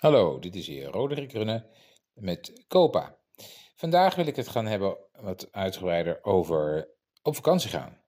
Hallo, 0.00 0.38
dit 0.38 0.54
is 0.54 0.66
hier 0.66 0.86
Roderick 0.86 1.32
Runne 1.32 1.66
met 2.12 2.64
Copa. 2.68 3.16
Vandaag 3.74 4.14
wil 4.14 4.26
ik 4.26 4.36
het 4.36 4.48
gaan 4.48 4.66
hebben 4.66 4.96
wat 5.12 5.48
uitgebreider 5.52 6.24
over 6.24 6.88
op 7.22 7.34
vakantie 7.34 7.70
gaan. 7.70 8.00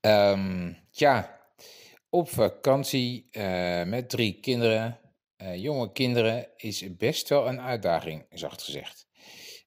Um, 0.00 0.78
ja, 0.90 1.40
op 2.08 2.28
vakantie 2.28 3.28
uh, 3.30 3.84
met 3.84 4.08
drie 4.08 4.40
kinderen, 4.40 4.98
uh, 5.42 5.56
jonge 5.56 5.92
kinderen, 5.92 6.48
is 6.56 6.96
best 6.96 7.28
wel 7.28 7.48
een 7.48 7.60
uitdaging, 7.60 8.26
zacht 8.30 8.62
gezegd. 8.62 9.08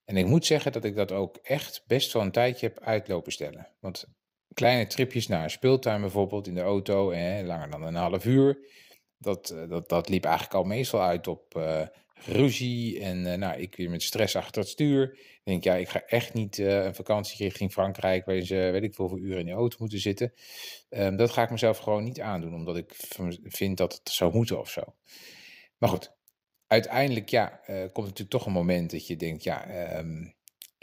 En 0.05 0.17
ik 0.17 0.25
moet 0.25 0.45
zeggen 0.45 0.71
dat 0.71 0.83
ik 0.83 0.95
dat 0.95 1.11
ook 1.11 1.37
echt 1.37 1.83
best 1.87 2.13
wel 2.13 2.21
een 2.21 2.31
tijdje 2.31 2.67
heb 2.67 2.79
uitlopen 2.79 3.31
stellen. 3.31 3.67
Want 3.79 4.05
kleine 4.53 4.87
tripjes 4.87 5.27
naar 5.27 5.43
een 5.43 5.49
speeltuin 5.49 6.01
bijvoorbeeld 6.01 6.47
in 6.47 6.55
de 6.55 6.61
auto, 6.61 7.11
eh, 7.11 7.45
langer 7.45 7.69
dan 7.69 7.83
een 7.83 7.95
half 7.95 8.25
uur 8.25 8.57
dat, 9.23 9.49
eh, 9.49 9.69
dat, 9.69 9.89
dat 9.89 10.09
liep 10.09 10.25
eigenlijk 10.25 10.55
al 10.55 10.63
meestal 10.63 11.01
uit 11.01 11.27
op 11.27 11.55
uh, 11.57 11.81
ruzie 12.13 12.99
en 12.99 13.25
uh, 13.25 13.33
nou, 13.33 13.59
ik 13.59 13.75
weer 13.75 13.89
met 13.89 14.03
stress 14.03 14.35
achter 14.35 14.61
het 14.61 14.71
stuur. 14.71 15.03
Ik 15.13 15.41
denk, 15.43 15.63
ja, 15.63 15.75
ik 15.75 15.89
ga 15.89 16.03
echt 16.05 16.33
niet 16.33 16.57
een 16.57 16.95
vakantie 16.95 17.45
richting 17.45 17.71
Frankrijk, 17.71 18.25
waar 18.25 18.41
ze 18.41 18.55
weet 18.55 18.83
ik 18.83 18.95
hoeveel 18.95 19.17
uren 19.17 19.39
in 19.39 19.45
de 19.45 19.51
auto 19.51 19.77
moeten 19.79 19.99
zitten. 19.99 20.33
Um, 20.89 21.15
dat 21.15 21.31
ga 21.31 21.43
ik 21.43 21.49
mezelf 21.49 21.77
gewoon 21.77 22.03
niet 22.03 22.21
aandoen, 22.21 22.53
omdat 22.53 22.77
ik 22.77 22.95
vind 23.43 23.77
dat 23.77 23.93
het 23.93 24.09
zou 24.09 24.33
moeten 24.33 24.59
of 24.59 24.69
zo. 24.69 24.81
Maar 25.77 25.89
goed, 25.89 26.11
uiteindelijk 26.67 27.29
ja, 27.29 27.61
komt 27.65 28.07
natuurlijk 28.07 28.29
toch 28.29 28.45
een 28.45 28.51
moment 28.51 28.91
dat 28.91 29.07
je 29.07 29.15
denkt, 29.15 29.43
ja, 29.43 29.97
um, 29.99 30.33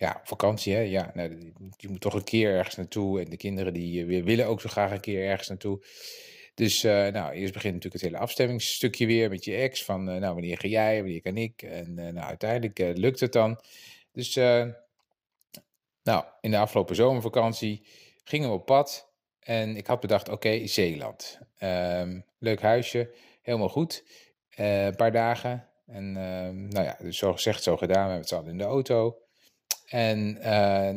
ja, 0.01 0.21
vakantie, 0.25 0.75
hè? 0.75 0.81
Ja, 0.81 1.11
nou, 1.15 1.53
je 1.77 1.89
moet 1.89 2.01
toch 2.01 2.15
een 2.15 2.25
keer 2.25 2.55
ergens 2.55 2.77
naartoe. 2.77 3.21
En 3.21 3.31
de 3.31 3.37
kinderen 3.37 3.73
die 3.73 4.23
willen 4.23 4.47
ook 4.47 4.61
zo 4.61 4.69
graag 4.69 4.91
een 4.91 5.01
keer 5.01 5.25
ergens 5.25 5.49
naartoe. 5.49 5.85
Dus 6.61 6.85
uh, 6.85 7.07
nou, 7.07 7.33
eerst 7.33 7.53
begint 7.53 7.75
natuurlijk 7.75 8.03
het 8.03 8.13
hele 8.13 8.23
afstemmingsstukje 8.23 9.07
weer 9.07 9.29
met 9.31 9.45
je 9.45 9.55
ex. 9.55 9.85
Van 9.85 10.09
uh, 10.09 10.17
nou, 10.17 10.33
wanneer 10.35 10.59
ga 10.59 10.69
jij, 10.69 11.03
wanneer 11.03 11.21
kan 11.21 11.37
ik? 11.37 11.63
En 11.63 11.99
uh, 11.99 12.05
nou, 12.05 12.27
uiteindelijk 12.27 12.99
lukt 12.99 13.21
het 13.21 13.33
dan. 13.33 13.61
Dus 14.13 14.35
nou, 16.03 16.25
in 16.41 16.51
de 16.51 16.59
afgelopen 16.59 16.95
zomervakantie 16.97 17.87
gingen 18.25 18.49
we 18.49 18.55
op 18.55 18.67
pad. 18.67 19.13
En 19.41 19.77
ik 19.77 19.87
had 19.87 20.01
bedacht, 20.01 20.29
oké, 20.29 20.67
Zeeland. 20.67 21.39
Um, 21.63 22.25
leuk 22.39 22.61
huisje, 22.61 23.15
helemaal 23.43 23.69
goed. 23.69 24.05
een 24.57 24.97
paar 24.97 25.13
dagen. 25.13 25.69
En 25.87 26.05
um, 26.05 26.69
nou 26.69 26.85
ja, 26.85 26.97
dus 27.01 27.19
zo 27.19 27.33
gezegd, 27.33 27.63
zo 27.63 27.77
gedaan. 27.77 28.07
We 28.07 28.13
hebben 28.13 28.37
het 28.39 28.47
in 28.47 28.59
de 28.59 28.65
auto. 28.65 29.19
En 29.87 30.33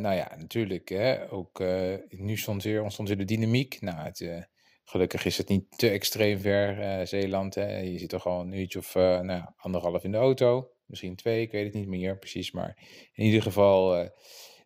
nou 0.02 0.16
ja, 0.16 0.36
natuurlijk, 0.38 0.90
hè, 0.90 1.32
ook 1.32 1.64
nu 2.10 2.38
stond 2.38 2.64
weer, 2.64 2.82
ontstond 2.82 3.08
weer 3.08 3.18
de 3.18 3.26
dynamiek. 3.26 3.82
Nou, 3.82 3.98
het 3.98 4.48
Gelukkig 4.84 5.26
is 5.26 5.38
het 5.38 5.50
niet 5.50 5.78
te 5.78 5.90
extreem 5.90 6.40
ver, 6.40 6.80
uh, 6.80 7.06
Zeeland. 7.06 7.56
Hè. 7.56 7.78
Je 7.78 7.98
zit 7.98 8.10
toch 8.10 8.26
al 8.26 8.42
een 8.42 8.54
uurtje 8.54 8.80
of 8.80 8.96
uh, 8.96 9.20
nou, 9.20 9.44
anderhalf 9.56 10.04
in 10.04 10.12
de 10.12 10.18
auto. 10.18 10.72
Misschien 10.86 11.16
twee, 11.16 11.42
ik 11.42 11.52
weet 11.52 11.66
het 11.66 11.74
niet 11.74 11.88
meer 11.88 12.18
precies. 12.18 12.52
Maar 12.52 12.78
in 13.14 13.26
ieder 13.26 13.42
geval, 13.42 14.00
uh, 14.02 14.08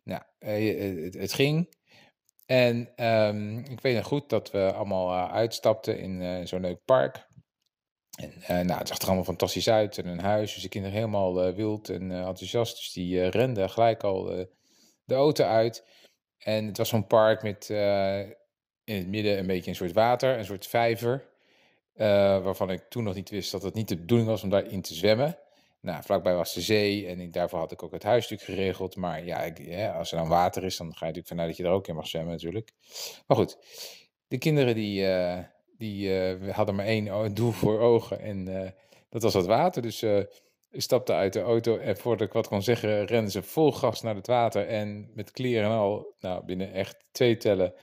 nou, 0.04 0.22
het, 0.38 1.14
het, 1.14 1.32
ging. 1.32 1.76
En 2.46 3.04
um, 3.04 3.58
ik 3.58 3.80
weet 3.80 3.96
nog 3.96 4.06
goed 4.06 4.28
dat 4.28 4.50
we 4.50 4.72
allemaal 4.72 5.30
uitstapten 5.30 5.98
in 5.98 6.46
zo'n 6.48 6.60
leuk 6.60 6.84
park. 6.84 7.26
En 8.40 8.66
nou, 8.66 8.78
het 8.78 8.88
zag 8.88 8.98
er 8.98 9.06
allemaal 9.06 9.24
fantastisch 9.24 9.68
uit. 9.68 9.98
En 9.98 10.06
een 10.06 10.20
huis, 10.20 10.54
dus 10.54 10.62
de 10.62 10.68
kinderen 10.68 10.96
helemaal 10.96 11.54
wild 11.54 11.88
en 11.88 12.10
enthousiast. 12.10 12.76
Dus 12.76 12.92
die 12.92 13.28
renden 13.28 13.70
gelijk 13.70 14.02
al 14.02 14.24
de 15.04 15.14
auto 15.14 15.44
uit. 15.44 15.86
En 16.38 16.66
het 16.66 16.76
was 16.76 16.88
zo'n 16.88 17.06
park 17.06 17.42
met 17.42 17.70
in 18.88 18.96
het 18.96 19.08
midden 19.08 19.38
een 19.38 19.46
beetje 19.46 19.70
een 19.70 19.76
soort 19.76 19.92
water, 19.92 20.38
een 20.38 20.44
soort 20.44 20.66
vijver. 20.66 21.24
Uh, 21.96 22.06
waarvan 22.42 22.70
ik 22.70 22.82
toen 22.88 23.04
nog 23.04 23.14
niet 23.14 23.30
wist 23.30 23.50
dat 23.50 23.62
het 23.62 23.74
niet 23.74 23.88
de 23.88 23.96
bedoeling 23.96 24.28
was 24.28 24.42
om 24.42 24.50
daarin 24.50 24.82
te 24.82 24.94
zwemmen. 24.94 25.38
Nou, 25.80 26.02
vlakbij 26.02 26.34
was 26.34 26.54
de 26.54 26.60
zee 26.60 27.06
en 27.06 27.20
ik, 27.20 27.32
daarvoor 27.32 27.58
had 27.58 27.72
ik 27.72 27.82
ook 27.82 27.92
het 27.92 28.02
huisstuk 28.02 28.42
geregeld. 28.42 28.96
Maar 28.96 29.24
ja, 29.24 29.42
ik, 29.42 29.88
als 29.94 30.12
er 30.12 30.18
dan 30.18 30.28
water 30.28 30.64
is, 30.64 30.76
dan 30.76 30.86
ga 30.86 30.92
je 30.92 31.12
natuurlijk 31.12 31.28
vanuit 31.28 31.48
dat 31.48 31.56
je 31.56 31.64
er 31.64 31.70
ook 31.70 31.88
in 31.88 31.94
mag 31.94 32.06
zwemmen 32.06 32.32
natuurlijk. 32.32 32.72
Maar 33.26 33.36
goed, 33.36 33.58
de 34.28 34.38
kinderen 34.38 34.74
die, 34.74 35.02
uh, 35.02 35.38
die 35.76 36.08
uh, 36.08 36.54
hadden 36.54 36.74
maar 36.74 36.86
één 36.86 37.34
doel 37.34 37.52
voor 37.52 37.80
ogen 37.80 38.20
en 38.20 38.74
dat 39.08 39.22
was 39.22 39.34
het 39.34 39.46
water. 39.46 39.82
Dus 39.82 40.02
ik 40.70 40.82
stapte 40.82 41.12
uit 41.12 41.32
de 41.32 41.40
auto 41.40 41.78
en 41.78 41.96
voordat 41.96 42.26
ik 42.26 42.32
wat 42.32 42.48
kon 42.48 42.62
zeggen, 42.62 43.04
renden 43.04 43.32
ze 43.32 43.42
vol 43.42 43.72
gas 43.72 44.02
naar 44.02 44.14
het 44.14 44.26
water. 44.26 44.66
En 44.66 45.10
met 45.14 45.30
kleren 45.30 45.64
en 45.64 45.76
al, 45.76 46.14
nou, 46.20 46.44
binnen 46.44 46.72
echt 46.72 46.96
twee 47.12 47.36
tellen 47.36 47.74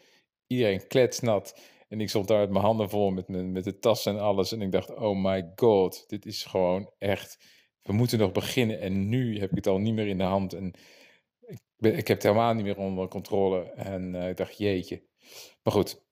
iedereen 0.47 0.88
kletsnat. 0.88 1.59
En 1.88 2.01
ik 2.01 2.09
stond 2.09 2.28
daar 2.28 2.39
met 2.39 2.50
mijn 2.50 2.63
handen 2.63 2.89
vol 2.89 3.09
met, 3.09 3.28
met, 3.28 3.63
de 3.63 3.79
tas 3.79 4.06
en 4.06 4.19
alles. 4.19 4.51
En 4.51 4.61
ik 4.61 4.72
dacht, 4.72 4.95
oh 4.95 5.23
my 5.23 5.51
god, 5.56 6.03
dit 6.07 6.25
is 6.25 6.44
gewoon 6.44 6.91
echt... 6.97 7.38
We 7.81 7.94
moeten 7.94 8.19
nog 8.19 8.31
beginnen 8.31 8.79
en 8.79 9.09
nu 9.09 9.39
heb 9.39 9.50
ik 9.50 9.56
het 9.56 9.67
al 9.67 9.78
niet 9.78 9.94
meer 9.94 10.07
in 10.07 10.17
de 10.17 10.23
hand. 10.23 10.53
En 10.53 10.73
ik, 11.45 11.59
ik 11.79 12.07
heb 12.07 12.17
het 12.17 12.23
helemaal 12.23 12.53
niet 12.53 12.63
meer 12.63 12.78
onder 12.78 13.07
controle. 13.07 13.72
En 13.72 14.13
uh, 14.13 14.29
ik 14.29 14.38
dacht, 14.38 14.57
jeetje. 14.57 15.03
Maar 15.63 15.73
goed, 15.73 16.03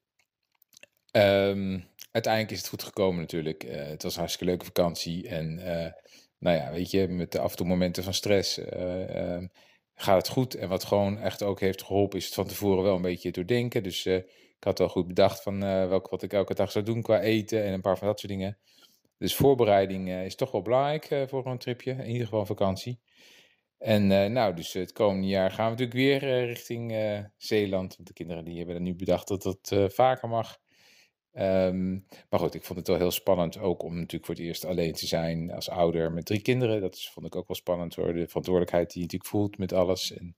um, 1.11 1.87
uiteindelijk 2.11 2.53
is 2.53 2.59
het 2.59 2.69
goed 2.69 2.83
gekomen 2.83 3.19
natuurlijk. 3.19 3.63
Uh, 3.63 3.75
het 3.75 4.03
was 4.03 4.13
een 4.13 4.19
hartstikke 4.19 4.51
leuke 4.51 4.65
vakantie. 4.65 5.27
En 5.27 5.59
uh, 5.59 5.91
nou 6.37 6.57
ja, 6.57 6.71
weet 6.71 6.91
je, 6.91 7.07
met 7.07 7.31
de 7.31 7.39
af 7.39 7.51
en 7.51 7.57
toe 7.57 7.67
momenten 7.67 8.03
van 8.03 8.13
stress... 8.13 8.59
Gaat 9.95 10.17
het 10.17 10.27
goed. 10.27 10.55
En 10.55 10.69
wat 10.69 10.83
gewoon 10.83 11.17
echt 11.17 11.43
ook 11.43 11.59
heeft 11.59 11.83
geholpen, 11.83 12.17
is 12.19 12.25
het 12.25 12.33
van 12.33 12.47
tevoren 12.47 12.83
wel 12.83 12.95
een 12.95 13.01
beetje 13.01 13.31
doordenken. 13.31 13.83
Dus 13.83 14.05
uh, 14.05 14.15
ik 14.15 14.63
had 14.63 14.77
wel 14.77 14.89
goed 14.89 15.07
bedacht 15.07 15.41
van 15.41 15.63
uh, 15.63 15.87
wat 15.89 16.23
ik 16.23 16.33
elke 16.33 16.53
dag 16.53 16.71
zou 16.71 16.85
doen 16.85 17.01
qua 17.01 17.19
eten 17.21 17.63
en 17.63 17.73
een 17.73 17.81
paar 17.81 17.97
van 17.97 18.07
dat 18.07 18.19
soort 18.19 18.31
dingen. 18.31 18.57
Dus 19.17 19.35
voorbereiding 19.35 20.07
uh, 20.07 20.25
is 20.25 20.35
toch 20.35 20.51
wel 20.51 20.61
belangrijk 20.61 21.25
voor 21.29 21.45
een 21.45 21.57
tripje, 21.57 21.91
in 21.91 22.09
ieder 22.09 22.27
geval 22.27 22.45
vakantie. 22.45 22.99
En 23.77 24.07
nou, 24.33 24.55
dus 24.55 24.73
het 24.73 24.91
komende 24.91 25.27
jaar 25.27 25.51
gaan 25.51 25.65
we 25.65 25.71
natuurlijk 25.71 25.97
weer 25.97 26.45
richting 26.45 26.95
Zeeland. 27.37 27.95
Want 27.95 28.07
de 28.07 28.13
kinderen 28.13 28.43
die 28.43 28.57
hebben 28.57 28.75
er 28.75 28.81
nu 28.81 28.95
bedacht 28.95 29.27
dat 29.27 29.41
dat 29.41 29.93
vaker 29.93 30.29
mag. 30.29 30.61
Um, 31.39 32.05
maar 32.29 32.39
goed, 32.39 32.53
ik 32.53 32.63
vond 32.63 32.79
het 32.79 32.87
wel 32.87 32.97
heel 32.97 33.11
spannend 33.11 33.57
ook 33.57 33.83
om 33.83 33.95
natuurlijk 33.95 34.25
voor 34.25 34.35
het 34.35 34.43
eerst 34.43 34.65
alleen 34.65 34.93
te 34.93 35.07
zijn 35.07 35.51
als 35.51 35.69
ouder 35.69 36.11
met 36.11 36.25
drie 36.25 36.41
kinderen. 36.41 36.81
Dat 36.81 37.01
vond 37.01 37.25
ik 37.25 37.35
ook 37.35 37.47
wel 37.47 37.57
spannend 37.57 37.95
hoor, 37.95 38.13
de 38.13 38.27
verantwoordelijkheid 38.27 38.87
die 38.87 38.97
je 38.97 39.03
natuurlijk 39.03 39.29
voelt 39.29 39.57
met 39.57 39.73
alles. 39.73 40.13
En 40.17 40.35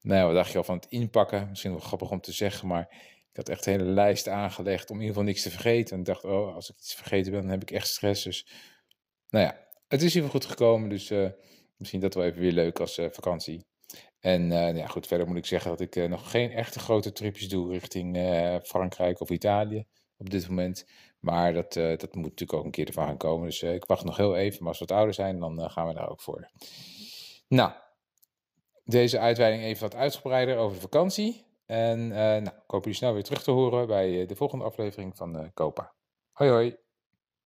nou 0.00 0.20
ja, 0.20 0.26
wat 0.26 0.34
dacht 0.34 0.52
je 0.52 0.58
al 0.58 0.64
van 0.64 0.76
het 0.76 0.86
inpakken? 0.88 1.48
Misschien 1.48 1.70
wel 1.70 1.80
grappig 1.80 2.10
om 2.10 2.20
te 2.20 2.32
zeggen, 2.32 2.68
maar 2.68 2.88
ik 3.30 3.36
had 3.36 3.48
echt 3.48 3.66
een 3.66 3.72
hele 3.72 3.90
lijst 3.90 4.28
aangelegd 4.28 4.90
om 4.90 4.96
in 4.96 5.02
ieder 5.02 5.16
geval 5.16 5.28
niks 5.28 5.42
te 5.42 5.50
vergeten. 5.50 5.94
En 5.94 5.98
ik 6.00 6.06
dacht, 6.06 6.24
oh, 6.24 6.54
als 6.54 6.70
ik 6.70 6.76
iets 6.76 6.94
vergeten 6.94 7.32
ben, 7.32 7.40
dan 7.40 7.50
heb 7.50 7.62
ik 7.62 7.70
echt 7.70 7.88
stress. 7.88 8.24
Dus 8.24 8.48
nou 9.28 9.44
ja, 9.44 9.66
het 9.88 10.02
is 10.02 10.14
even 10.14 10.28
goed 10.30 10.44
gekomen, 10.44 10.88
dus 10.88 11.10
uh, 11.10 11.28
misschien 11.76 12.00
dat 12.00 12.14
wel 12.14 12.24
even 12.24 12.40
weer 12.40 12.52
leuk 12.52 12.80
als 12.80 12.98
uh, 12.98 13.06
vakantie. 13.10 13.66
En 14.20 14.50
uh, 14.50 14.76
ja, 14.76 14.86
goed, 14.86 15.06
verder 15.06 15.26
moet 15.26 15.36
ik 15.36 15.46
zeggen 15.46 15.70
dat 15.70 15.80
ik 15.80 16.08
nog 16.08 16.30
geen 16.30 16.50
echte 16.50 16.78
grote 16.78 17.12
tripjes 17.12 17.48
doe 17.48 17.72
richting 17.72 18.16
Frankrijk 18.62 19.20
of 19.20 19.30
Italië 19.30 19.86
op 20.16 20.30
dit 20.30 20.48
moment. 20.48 20.86
Maar 21.20 21.52
dat, 21.52 21.76
uh, 21.76 21.88
dat 21.88 22.14
moet 22.14 22.30
natuurlijk 22.30 22.52
ook 22.58 22.64
een 22.64 22.70
keer 22.70 22.86
ervan 22.86 23.06
gaan 23.06 23.16
komen. 23.16 23.46
Dus 23.46 23.62
uh, 23.62 23.74
ik 23.74 23.84
wacht 23.84 24.04
nog 24.04 24.16
heel 24.16 24.36
even. 24.36 24.58
Maar 24.58 24.68
als 24.68 24.78
we 24.78 24.84
wat 24.86 24.96
ouder 24.96 25.14
zijn, 25.14 25.38
dan 25.38 25.60
uh, 25.60 25.70
gaan 25.70 25.86
we 25.86 25.94
daar 25.94 26.10
ook 26.10 26.20
voor. 26.20 26.50
Nou, 27.48 27.72
deze 28.84 29.18
uitweiding 29.18 29.62
even 29.62 29.82
wat 29.82 29.94
uitgebreider 29.94 30.56
over 30.56 30.80
vakantie. 30.80 31.46
En 31.66 32.08
nou, 32.08 32.46
ik 32.46 32.62
hoop 32.66 32.84
jullie 32.84 32.98
snel 32.98 33.12
weer 33.12 33.24
terug 33.24 33.42
te 33.42 33.50
horen 33.50 33.86
bij 33.86 34.26
de 34.26 34.36
volgende 34.36 34.64
aflevering 34.64 35.16
van 35.16 35.50
Copa. 35.54 35.94
Hoi 36.32 36.50
hoi. 36.50 36.83